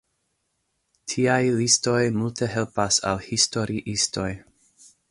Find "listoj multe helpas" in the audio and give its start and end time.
1.59-2.99